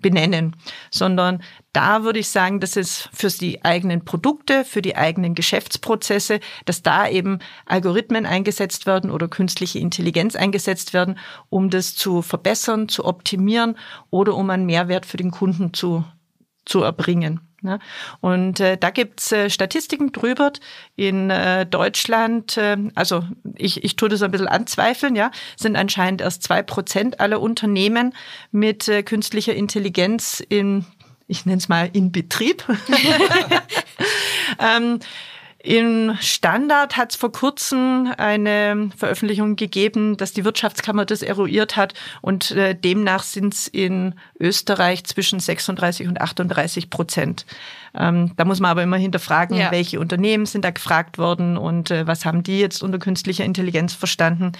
[0.00, 0.56] benennen,
[0.90, 6.40] sondern da würde ich sagen, dass es für die eigenen Produkte, für die eigenen Geschäftsprozesse,
[6.64, 11.18] dass da eben Algorithmen eingesetzt werden oder künstliche Intelligenz eingesetzt werden,
[11.50, 13.75] um das zu verbessern, zu optimieren
[14.10, 16.04] oder um einen Mehrwert für den Kunden zu,
[16.64, 17.40] zu erbringen.
[17.62, 17.78] Ne?
[18.20, 20.52] Und äh, da gibt's äh, Statistiken drüber.
[20.94, 23.24] In äh, Deutschland, äh, also
[23.56, 28.14] ich, ich tue das ein bisschen anzweifeln, ja, sind anscheinend erst zwei Prozent aller Unternehmen
[28.52, 30.84] mit äh, künstlicher Intelligenz in,
[31.26, 32.64] ich nenne es mal, in Betrieb.
[34.58, 35.00] ähm,
[35.66, 41.92] im Standard hat es vor kurzem eine Veröffentlichung gegeben, dass die Wirtschaftskammer das eruiert hat
[42.20, 47.46] und äh, demnach sind es in Österreich zwischen 36 und 38 Prozent.
[47.96, 49.72] Ähm, da muss man aber immer hinterfragen, ja.
[49.72, 53.92] welche Unternehmen sind da gefragt worden und äh, was haben die jetzt unter künstlicher Intelligenz
[53.92, 54.52] verstanden.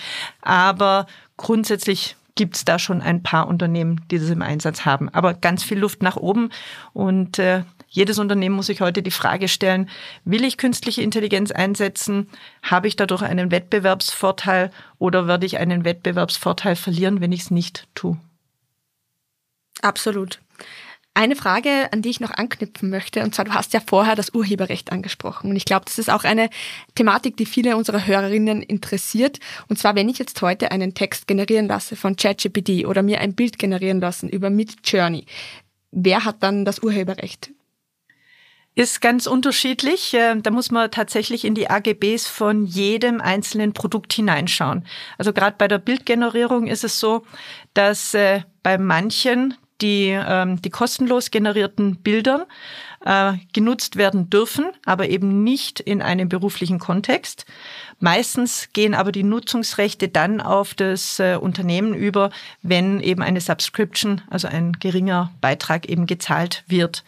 [0.43, 5.09] Aber grundsätzlich gibt es da schon ein paar Unternehmen, die das im Einsatz haben.
[5.11, 6.51] Aber ganz viel Luft nach oben
[6.93, 7.63] und äh,
[7.97, 9.89] jedes Unternehmen muss sich heute die Frage stellen,
[10.25, 12.29] will ich künstliche Intelligenz einsetzen?
[12.63, 17.89] Habe ich dadurch einen Wettbewerbsvorteil oder werde ich einen Wettbewerbsvorteil verlieren, wenn ich es nicht
[17.95, 18.19] tue?
[19.81, 20.41] Absolut.
[21.15, 24.35] Eine Frage, an die ich noch anknüpfen möchte, und zwar, du hast ja vorher das
[24.35, 25.49] Urheberrecht angesprochen.
[25.49, 26.51] Und ich glaube, das ist auch eine
[26.97, 29.39] Thematik, die viele unserer Hörerinnen interessiert.
[29.69, 33.35] Und zwar, wenn ich jetzt heute einen Text generieren lasse von ChatGPT oder mir ein
[33.35, 35.25] Bild generieren lassen über Midjourney,
[35.93, 37.56] wer hat dann das Urheberrecht?
[38.79, 40.13] Ist ganz unterschiedlich.
[40.13, 44.85] Äh, da muss man tatsächlich in die AGBs von jedem einzelnen Produkt hineinschauen.
[45.17, 47.25] Also gerade bei der Bildgenerierung ist es so,
[47.73, 52.47] dass äh, bei manchen die, ähm, die kostenlos generierten Bilder
[53.05, 57.47] äh, genutzt werden dürfen, aber eben nicht in einem beruflichen Kontext.
[57.99, 62.31] Meistens gehen aber die Nutzungsrechte dann auf das äh, Unternehmen über,
[62.63, 67.05] wenn eben eine Subscription, also ein geringer Beitrag eben gezahlt wird.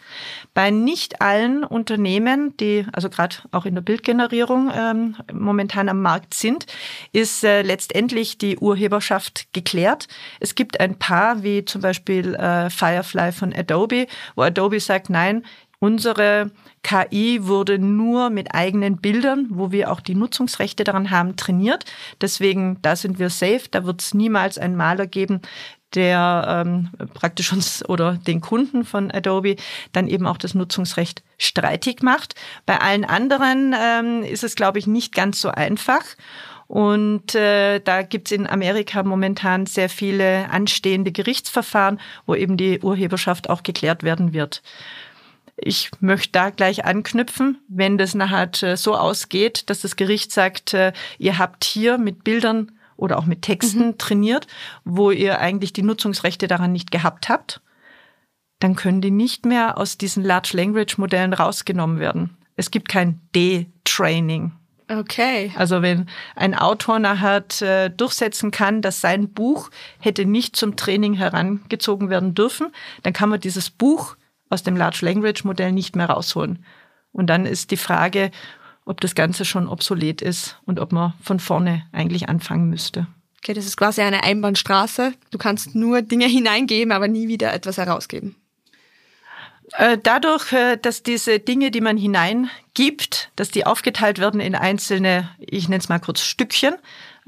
[0.55, 6.33] Bei nicht allen Unternehmen, die also gerade auch in der Bildgenerierung ähm, momentan am Markt
[6.33, 6.65] sind,
[7.11, 10.07] ist äh, letztendlich die Urheberschaft geklärt.
[10.39, 15.43] Es gibt ein paar, wie zum Beispiel äh, Firefly von Adobe, wo Adobe sagt, nein,
[15.79, 16.51] Unsere
[16.83, 21.85] KI wurde nur mit eigenen Bildern, wo wir auch die Nutzungsrechte daran haben, trainiert.
[22.19, 23.63] Deswegen, da sind wir safe.
[23.71, 25.41] Da wird es niemals einen Maler geben,
[25.95, 29.55] der ähm, praktisch uns oder den Kunden von Adobe
[29.91, 32.35] dann eben auch das Nutzungsrecht streitig macht.
[32.65, 36.03] Bei allen anderen ähm, ist es, glaube ich, nicht ganz so einfach.
[36.67, 43.49] Und äh, da gibt's in Amerika momentan sehr viele anstehende Gerichtsverfahren, wo eben die Urheberschaft
[43.49, 44.61] auch geklärt werden wird.
[45.61, 50.73] Ich möchte da gleich anknüpfen, wenn das nachher äh, so ausgeht, dass das Gericht sagt,
[50.73, 53.97] äh, ihr habt hier mit Bildern oder auch mit Texten mhm.
[53.97, 54.47] trainiert,
[54.83, 57.61] wo ihr eigentlich die Nutzungsrechte daran nicht gehabt habt,
[58.59, 62.37] dann können die nicht mehr aus diesen Large Language Modellen rausgenommen werden.
[62.55, 64.51] Es gibt kein D-Training.
[64.89, 65.51] Okay.
[65.55, 69.69] Also wenn ein Autor nachher äh, durchsetzen kann, dass sein Buch
[69.99, 74.17] hätte nicht zum Training herangezogen werden dürfen, dann kann man dieses Buch
[74.49, 76.65] aus dem Large Language Modell nicht mehr rausholen.
[77.11, 78.31] Und dann ist die Frage,
[78.85, 83.07] ob das Ganze schon obsolet ist und ob man von vorne eigentlich anfangen müsste.
[83.37, 85.13] Okay, das ist quasi eine Einbahnstraße.
[85.31, 88.35] Du kannst nur Dinge hineingeben, aber nie wieder etwas herausgeben.
[89.73, 95.29] Äh, dadurch, äh, dass diese Dinge, die man hineingibt, dass die aufgeteilt werden in einzelne,
[95.37, 96.75] ich nenne es mal kurz Stückchen,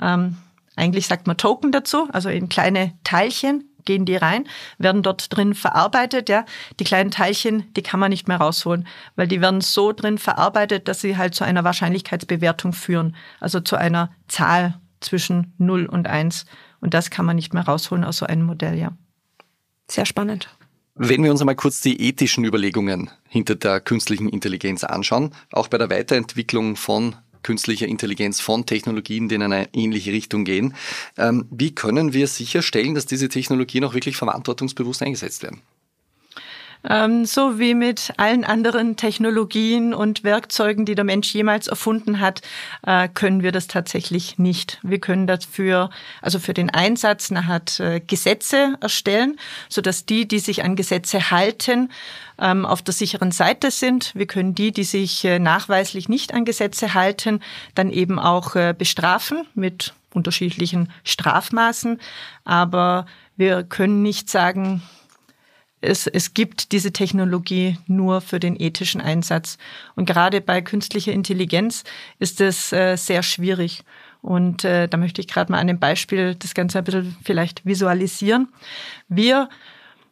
[0.02, 0.38] ähm,
[0.76, 5.54] eigentlich sagt man Token dazu, also in kleine Teilchen, gehen die rein, werden dort drin
[5.54, 6.30] verarbeitet.
[6.30, 6.46] Ja,
[6.80, 10.88] die kleinen Teilchen, die kann man nicht mehr rausholen, weil die werden so drin verarbeitet,
[10.88, 16.46] dass sie halt zu einer Wahrscheinlichkeitsbewertung führen, also zu einer Zahl zwischen 0 und 1.
[16.80, 18.94] Und das kann man nicht mehr rausholen aus so einem Modell, ja.
[19.90, 20.50] Sehr spannend.
[20.96, 25.78] Wenn wir uns einmal kurz die ethischen Überlegungen hinter der künstlichen Intelligenz anschauen, auch bei
[25.78, 30.76] der Weiterentwicklung von künstlicher Intelligenz, von Technologien, die in eine ähnliche Richtung gehen,
[31.18, 35.62] ähm, wie können wir sicherstellen, dass diese Technologien auch wirklich verantwortungsbewusst eingesetzt werden?
[36.90, 42.42] Ähm, so wie mit allen anderen Technologien und Werkzeugen, die der Mensch jemals erfunden hat,
[42.86, 44.80] äh, können wir das tatsächlich nicht.
[44.82, 45.92] Wir können dafür,
[46.22, 49.38] also für den Einsatz nachher äh, Gesetze erstellen,
[49.70, 51.90] so dass die, die sich an Gesetze halten,
[52.40, 54.14] ähm, auf der sicheren Seite sind.
[54.16, 57.42] Wir können die, die sich äh, nachweislich nicht an Gesetze halten,
[57.76, 62.00] dann eben auch bestrafen mit unterschiedlichen Strafmaßen.
[62.44, 63.06] Aber
[63.38, 64.82] wir können nicht sagen,
[65.82, 69.58] es, es gibt diese Technologie nur für den ethischen Einsatz.
[69.96, 71.84] Und gerade bei künstlicher Intelligenz
[72.20, 73.84] ist es äh, sehr schwierig.
[74.22, 77.66] Und äh, da möchte ich gerade mal an dem Beispiel das Ganze ein bisschen vielleicht
[77.66, 78.48] visualisieren.
[79.10, 79.50] Wir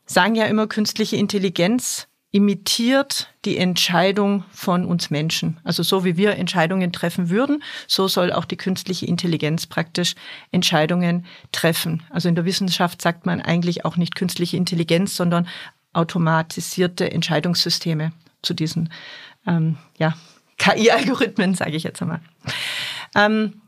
[0.06, 5.60] sagen ja immer, künstliche Intelligenz imitiert die Entscheidung von uns Menschen.
[5.64, 10.14] Also so wie wir Entscheidungen treffen würden, so soll auch die künstliche Intelligenz praktisch
[10.52, 12.04] Entscheidungen treffen.
[12.12, 15.48] Also in der Wissenschaft sagt man eigentlich auch nicht künstliche Intelligenz, sondern
[15.94, 18.12] automatisierte Entscheidungssysteme
[18.44, 18.92] zu diesen
[19.48, 20.14] ähm, ja,
[20.60, 22.22] KI-Algorithmen, sage ich jetzt einmal.
[23.16, 23.62] Ähm,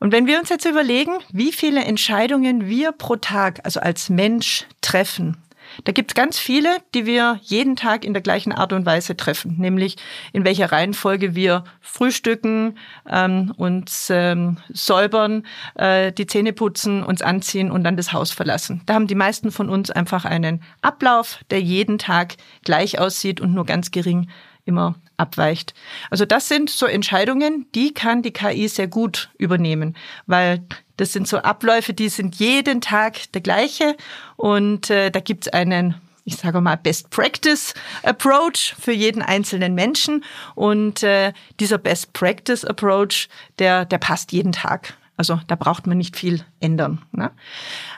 [0.00, 4.66] und wenn wir uns jetzt überlegen, wie viele Entscheidungen wir pro Tag, also als Mensch,
[4.80, 5.36] treffen,
[5.82, 9.16] da gibt es ganz viele, die wir jeden Tag in der gleichen Art und Weise
[9.16, 9.96] treffen, nämlich
[10.32, 12.78] in welcher Reihenfolge wir frühstücken,
[13.10, 18.82] ähm, uns ähm, säubern, äh, die Zähne putzen, uns anziehen und dann das Haus verlassen.
[18.86, 23.52] Da haben die meisten von uns einfach einen Ablauf, der jeden Tag gleich aussieht und
[23.52, 24.28] nur ganz gering
[24.64, 25.74] immer abweicht.
[26.10, 29.96] Also das sind so Entscheidungen, die kann die KI sehr gut übernehmen,
[30.26, 30.64] weil
[30.96, 33.96] das sind so Abläufe, die sind jeden Tag der gleiche
[34.36, 35.96] und äh, da gibt's einen
[36.26, 40.24] ich sage mal, Best Practice Approach für jeden einzelnen Menschen.
[40.54, 44.94] Und äh, dieser Best Practice Approach, der, der passt jeden Tag.
[45.16, 47.02] Also da braucht man nicht viel ändern.
[47.12, 47.30] Ne?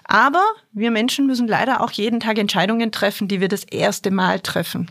[0.05, 4.41] Aber wir Menschen müssen leider auch jeden Tag Entscheidungen treffen, die wir das erste Mal
[4.41, 4.91] treffen.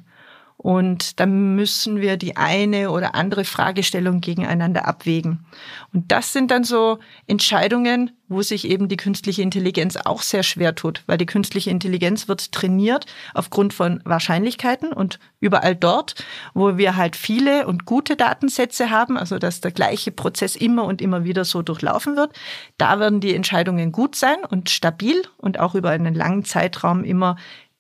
[0.66, 5.46] Und dann müssen wir die eine oder andere Fragestellung gegeneinander abwägen.
[5.94, 6.98] Und das sind dann so
[7.28, 12.28] Entscheidungen, wo sich eben die künstliche Intelligenz auch sehr schwer tut, weil die künstliche Intelligenz
[12.28, 16.16] wird trainiert aufgrund von Wahrscheinlichkeiten und überall dort,
[16.56, 21.00] wo wir halt viele und gute Datensätze haben, also dass der gleiche Prozess immer und
[21.00, 22.34] immer wieder so durchlaufen wird,
[22.80, 27.36] da werden die Entscheidungen gut sein und stabil und auch über einen langen Zeitraum immer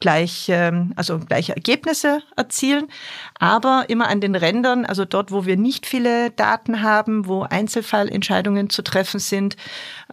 [0.05, 2.89] gleich, ähm, also gleiche Ergebnisse erzielen,
[3.39, 8.69] aber immer an den Rändern, also dort, wo wir nicht viele Daten haben, wo Einzelfallentscheidungen
[8.69, 9.57] zu treffen sind,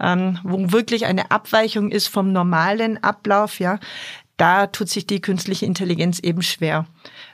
[0.00, 3.78] ähm, wo wirklich eine Abweichung ist vom normalen Ablauf, ja,
[4.38, 6.86] da tut sich die künstliche Intelligenz eben schwer.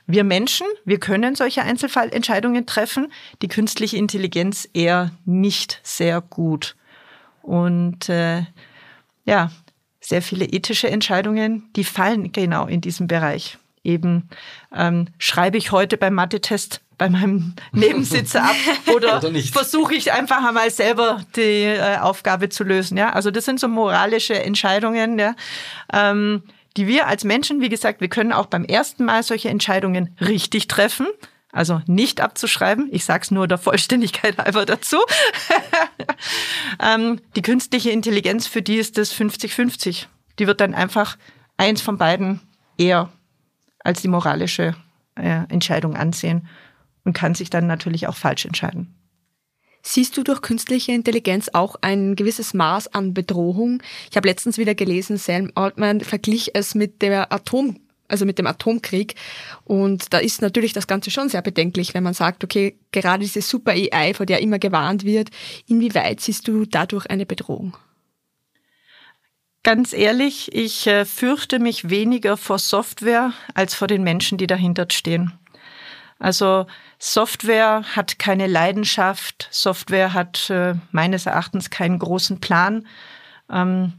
[0.08, 6.74] Wir Menschen, wir können solche Einzelfallentscheidungen treffen, die künstliche Intelligenz eher nicht sehr gut.
[7.40, 8.42] Und äh,
[9.24, 9.52] ja,
[10.08, 13.58] sehr viele ethische Entscheidungen, die fallen genau in diesem Bereich.
[13.84, 14.30] Eben
[14.74, 18.56] ähm, schreibe ich heute beim Mathe-Test bei meinem Nebensitzer ab
[18.94, 22.96] oder, oder versuche ich einfach einmal selber die äh, Aufgabe zu lösen.
[22.96, 25.34] Ja, also das sind so moralische Entscheidungen, ja,
[25.92, 26.42] ähm,
[26.78, 30.68] die wir als Menschen, wie gesagt, wir können auch beim ersten Mal solche Entscheidungen richtig
[30.68, 31.06] treffen.
[31.50, 32.88] Also nicht abzuschreiben.
[32.92, 34.98] Ich sage es nur der Vollständigkeit halber dazu.
[36.82, 40.06] ähm, die künstliche Intelligenz, für die ist das 50-50.
[40.38, 41.16] Die wird dann einfach
[41.56, 42.40] eins von beiden
[42.76, 43.10] eher
[43.82, 44.74] als die moralische
[45.16, 46.46] äh, Entscheidung ansehen
[47.04, 48.94] und kann sich dann natürlich auch falsch entscheiden.
[49.82, 53.82] Siehst du durch künstliche Intelligenz auch ein gewisses Maß an Bedrohung?
[54.10, 58.46] Ich habe letztens wieder gelesen, Sam Altman verglich es mit der Atom also mit dem
[58.46, 59.14] Atomkrieg.
[59.64, 63.42] Und da ist natürlich das Ganze schon sehr bedenklich, wenn man sagt, okay, gerade diese
[63.42, 65.30] Super AI, vor der immer gewarnt wird,
[65.66, 67.76] inwieweit siehst du dadurch eine Bedrohung?
[69.62, 74.86] Ganz ehrlich, ich äh, fürchte mich weniger vor Software als vor den Menschen, die dahinter
[74.90, 75.32] stehen.
[76.18, 76.66] Also
[76.98, 82.86] Software hat keine Leidenschaft, Software hat äh, meines Erachtens keinen großen Plan.
[83.50, 83.94] Ähm,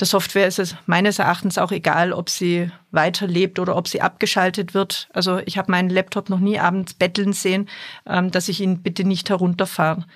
[0.00, 4.72] der Software ist es meines Erachtens auch egal, ob sie weiterlebt oder ob sie abgeschaltet
[4.72, 5.08] wird.
[5.12, 7.68] Also ich habe meinen Laptop noch nie abends betteln sehen,
[8.06, 10.06] ähm, dass ich ihn bitte nicht herunterfahre.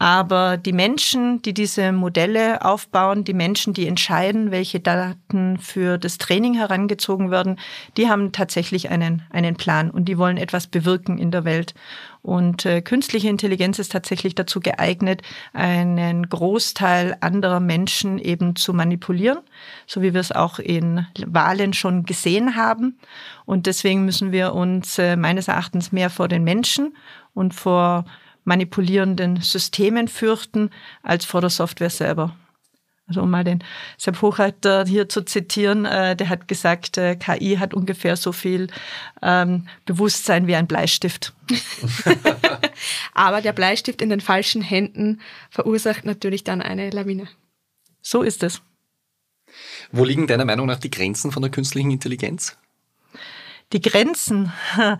[0.00, 6.18] Aber die Menschen, die diese Modelle aufbauen, die Menschen, die entscheiden, welche Daten für das
[6.18, 7.58] Training herangezogen werden,
[7.96, 11.74] die haben tatsächlich einen, einen Plan und die wollen etwas bewirken in der Welt.
[12.22, 19.38] Und äh, künstliche Intelligenz ist tatsächlich dazu geeignet, einen Großteil anderer Menschen eben zu manipulieren,
[19.86, 22.98] so wie wir es auch in Wahlen schon gesehen haben.
[23.44, 26.96] Und deswegen müssen wir uns äh, meines Erachtens mehr vor den Menschen
[27.34, 28.04] und vor
[28.44, 30.70] manipulierenden Systemen fürchten,
[31.02, 32.34] als vor der Software selber.
[33.08, 33.64] Also um mal den
[33.96, 38.68] Sepp Hochreiter hier zu zitieren, äh, der hat gesagt, äh, KI hat ungefähr so viel
[39.22, 41.32] ähm, Bewusstsein wie ein Bleistift.
[43.14, 47.28] Aber der Bleistift in den falschen Händen verursacht natürlich dann eine Lawine.
[48.02, 48.60] So ist es.
[49.90, 52.58] Wo liegen deiner Meinung nach die Grenzen von der künstlichen Intelligenz?
[53.72, 54.52] Die Grenzen.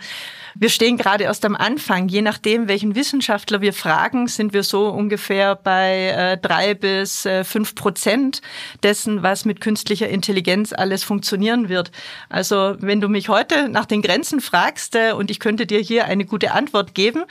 [0.61, 2.09] Wir stehen gerade erst am Anfang.
[2.09, 7.44] Je nachdem, welchen Wissenschaftler wir fragen, sind wir so ungefähr bei äh, drei bis äh,
[7.44, 8.40] fünf Prozent
[8.83, 11.92] dessen, was mit künstlicher Intelligenz alles funktionieren wird.
[12.28, 16.07] Also wenn du mich heute nach den Grenzen fragst äh, und ich könnte dir hier
[16.07, 17.24] eine gute Antwort geben,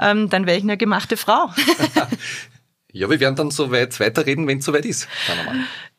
[0.00, 1.50] ähm, dann wäre ich eine gemachte Frau.
[2.92, 5.06] ja, wir werden dann so weit weiterreden, wenn es soweit ist.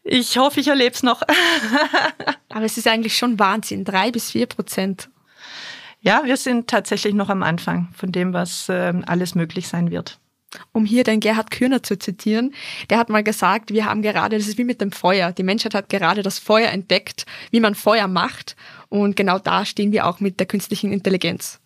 [0.03, 1.21] Ich hoffe, ich erlebe es noch.
[2.49, 3.85] Aber es ist eigentlich schon Wahnsinn.
[3.85, 5.09] Drei bis vier Prozent.
[6.01, 10.19] Ja, wir sind tatsächlich noch am Anfang von dem, was äh, alles möglich sein wird.
[10.71, 12.53] Um hier den Gerhard Kühner zu zitieren,
[12.89, 15.73] der hat mal gesagt, wir haben gerade, das ist wie mit dem Feuer, die Menschheit
[15.73, 18.55] hat gerade das Feuer entdeckt, wie man Feuer macht
[18.89, 21.59] und genau da stehen wir auch mit der künstlichen Intelligenz.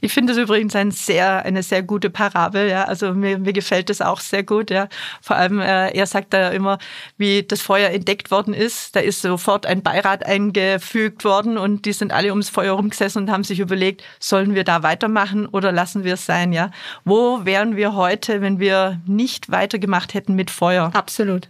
[0.00, 2.68] Ich finde es übrigens ein sehr, eine sehr gute Parabel.
[2.68, 2.84] Ja.
[2.84, 4.70] Also mir, mir gefällt das auch sehr gut.
[4.70, 4.88] Ja.
[5.20, 6.78] Vor allem, äh, er sagt da immer,
[7.16, 8.96] wie das Feuer entdeckt worden ist.
[8.96, 13.30] Da ist sofort ein Beirat eingefügt worden und die sind alle ums Feuer rumgesessen und
[13.30, 16.52] haben sich überlegt, sollen wir da weitermachen oder lassen wir es sein?
[16.52, 16.70] Ja.
[17.04, 20.90] Wo wären wir heute, wenn wir nicht weitergemacht hätten mit Feuer?
[20.94, 21.48] Absolut.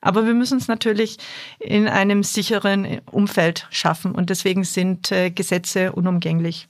[0.00, 1.18] Aber wir müssen es natürlich
[1.58, 6.68] in einem sicheren Umfeld schaffen und deswegen sind äh, Gesetze unumgänglich.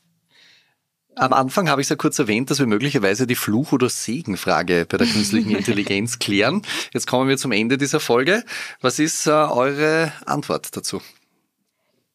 [1.21, 4.87] Am Anfang habe ich es ja kurz erwähnt, dass wir möglicherweise die Fluch- oder Segenfrage
[4.89, 6.63] bei der künstlichen Intelligenz klären.
[6.95, 8.43] Jetzt kommen wir zum Ende dieser Folge.
[8.81, 11.03] Was ist äh, eure Antwort dazu?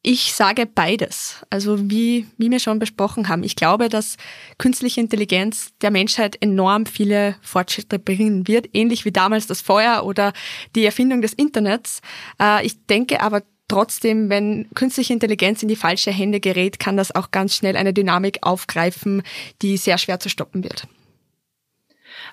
[0.02, 1.36] Ich sage beides.
[1.50, 4.16] Also wie, wie wir schon besprochen haben, ich glaube, dass
[4.58, 10.32] künstliche Intelligenz der Menschheit enorm viele Fortschritte bringen wird, ähnlich wie damals das Feuer oder
[10.74, 12.00] die Erfindung des Internets.
[12.42, 17.14] Äh, ich denke aber Trotzdem, wenn künstliche Intelligenz in die falsche Hände gerät, kann das
[17.14, 19.22] auch ganz schnell eine Dynamik aufgreifen,
[19.60, 20.86] die sehr schwer zu stoppen wird.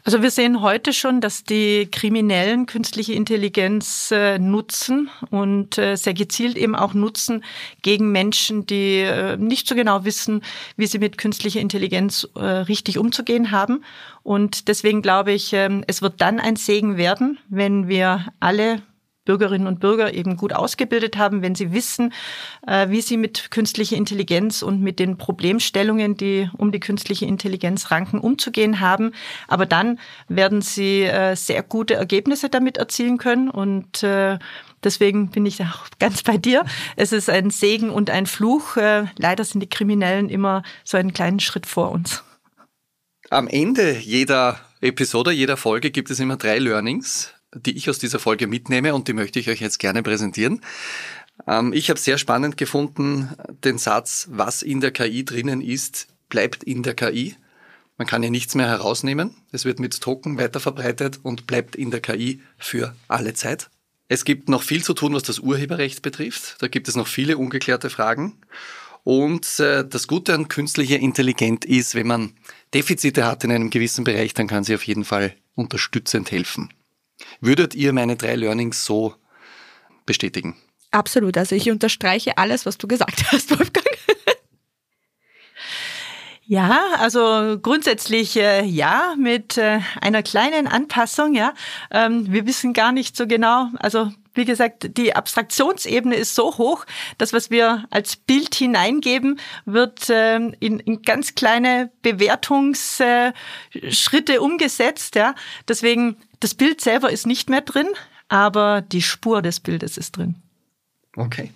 [0.04, 6.14] Also wir sehen heute schon, dass die Kriminellen künstliche Intelligenz äh, nutzen und äh, sehr
[6.14, 7.44] gezielt eben auch nutzen
[7.82, 10.42] gegen Menschen, die äh, nicht so genau wissen,
[10.78, 13.84] wie sie mit künstlicher Intelligenz richtig umzugehen haben.
[14.24, 18.82] Und deswegen glaube ich, ähm, es wird dann ein Segen werden, wenn wir alle
[19.26, 22.14] Bürgerinnen und Bürger eben gut ausgebildet haben, wenn sie wissen,
[22.68, 27.92] äh, wie sie mit künstlicher Intelligenz und mit den Problemstellungen, die um die künstliche Intelligenz
[27.92, 29.12] ranken, umzugehen haben.
[29.48, 34.38] Aber dann werden sie äh, sehr gute Ergebnisse damit erzielen können und äh,
[34.84, 36.66] Deswegen bin ich auch ganz bei dir.
[36.98, 38.76] Es ist ein Segen und ein Fluch.
[38.76, 42.22] Leider sind die Kriminellen immer so einen kleinen Schritt vor uns.
[43.30, 48.20] Am Ende jeder Episode, jeder Folge gibt es immer drei Learnings die ich aus dieser
[48.20, 50.62] Folge mitnehme und die möchte ich euch jetzt gerne präsentieren.
[51.48, 53.30] Ähm, ich habe sehr spannend gefunden
[53.64, 57.36] den Satz, was in der KI drinnen ist, bleibt in der KI.
[57.98, 59.36] Man kann ja nichts mehr herausnehmen.
[59.52, 63.70] Es wird mit Token weiterverbreitet und bleibt in der KI für alle Zeit.
[64.08, 66.58] Es gibt noch viel zu tun, was das Urheberrecht betrifft.
[66.60, 68.38] Da gibt es noch viele ungeklärte Fragen.
[69.04, 72.34] Und äh, das Gute an künstlicher Intelligenz ist, wenn man
[72.74, 76.70] Defizite hat in einem gewissen Bereich, dann kann sie auf jeden Fall unterstützend helfen.
[77.42, 79.16] Würdet ihr meine drei Learnings so
[80.06, 80.56] bestätigen?
[80.92, 81.38] Absolut.
[81.38, 83.86] Also ich unterstreiche alles, was du gesagt hast, Wolfgang.
[86.46, 91.54] Ja, also grundsätzlich äh, ja, mit äh, einer kleinen Anpassung, ja.
[91.90, 96.86] Ähm, wir wissen gar nicht so genau, also wie gesagt, die Abstraktionsebene ist so hoch,
[97.18, 105.36] dass was wir als Bild hineingeben, wird äh, in, in ganz kleine Bewertungsschritte umgesetzt, ja.
[105.70, 107.88] Deswegen das Bild selber ist nicht mehr drin,
[108.28, 110.36] aber die Spur des Bildes ist drin.
[111.16, 111.52] Okay.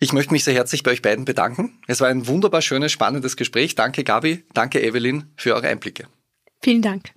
[0.00, 1.78] Ich möchte mich sehr herzlich bei euch beiden bedanken.
[1.86, 3.74] Es war ein wunderbar schönes, spannendes Gespräch.
[3.74, 6.08] Danke Gabi, danke Evelyn für eure Einblicke.
[6.62, 7.10] Vielen Dank.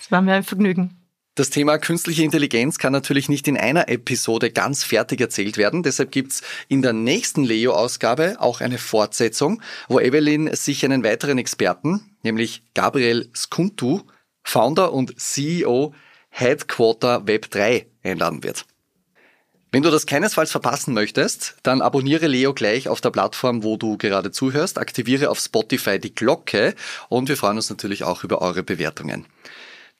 [0.00, 0.96] Es war mir ein Vergnügen.
[1.36, 5.82] Das Thema künstliche Intelligenz kann natürlich nicht in einer Episode ganz fertig erzählt werden.
[5.82, 12.16] Deshalb gibt's in der nächsten Leo-Ausgabe auch eine Fortsetzung, wo Evelyn sich einen weiteren Experten,
[12.22, 14.02] nämlich Gabriel Skuntu,
[14.50, 15.94] Founder und CEO
[16.28, 18.66] Headquarter Web 3 einladen wird.
[19.70, 23.96] Wenn du das keinesfalls verpassen möchtest, dann abonniere Leo gleich auf der Plattform, wo du
[23.96, 26.74] gerade zuhörst, aktiviere auf Spotify die Glocke
[27.08, 29.26] und wir freuen uns natürlich auch über eure Bewertungen.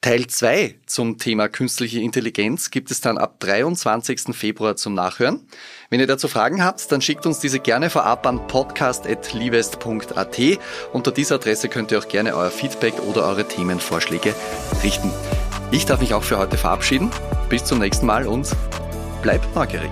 [0.01, 4.35] Teil 2 zum Thema künstliche Intelligenz gibt es dann ab 23.
[4.35, 5.45] Februar zum Nachhören.
[5.91, 10.39] Wenn ihr dazu Fragen habt, dann schickt uns diese gerne vorab an podcast.livest.at.
[10.91, 14.33] Unter dieser Adresse könnt ihr auch gerne euer Feedback oder eure Themenvorschläge
[14.81, 15.13] richten.
[15.69, 17.11] Ich darf mich auch für heute verabschieden.
[17.49, 18.49] Bis zum nächsten Mal und
[19.21, 19.91] bleibt neugierig.